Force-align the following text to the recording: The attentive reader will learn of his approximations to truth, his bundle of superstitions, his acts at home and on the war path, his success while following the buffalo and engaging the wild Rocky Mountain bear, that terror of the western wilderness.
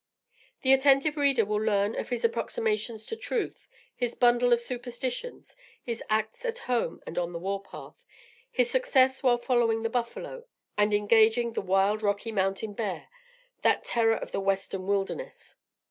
The 0.63 0.73
attentive 0.73 1.15
reader 1.15 1.45
will 1.45 1.61
learn 1.61 1.93
of 1.95 2.09
his 2.09 2.25
approximations 2.25 3.05
to 3.05 3.15
truth, 3.15 3.67
his 3.93 4.15
bundle 4.15 4.51
of 4.51 4.59
superstitions, 4.59 5.55
his 5.83 6.01
acts 6.09 6.43
at 6.43 6.57
home 6.67 7.03
and 7.05 7.19
on 7.19 7.33
the 7.33 7.37
war 7.37 7.61
path, 7.61 8.03
his 8.49 8.67
success 8.67 9.21
while 9.21 9.37
following 9.37 9.83
the 9.83 9.89
buffalo 9.91 10.45
and 10.75 10.91
engaging 10.95 11.53
the 11.53 11.61
wild 11.61 12.01
Rocky 12.01 12.31
Mountain 12.31 12.73
bear, 12.73 13.09
that 13.61 13.83
terror 13.83 14.15
of 14.17 14.31
the 14.31 14.41
western 14.41 14.87
wilderness. 14.87 15.53